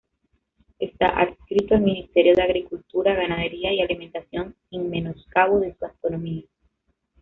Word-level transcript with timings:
Está 0.79 1.09
adscrito 1.09 1.75
al 1.75 1.81
Ministerio 1.81 2.33
de 2.33 2.41
Agricultura, 2.41 3.13
Ganadería 3.13 3.71
y 3.71 3.81
Alimentación 3.81 4.55
sin 4.71 4.89
menoscabo 4.89 5.59
de 5.59 5.75
su 5.75 5.85
autonomía. 5.85 6.45